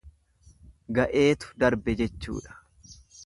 [0.99, 2.57] Ga'eetu darbe jechuudha.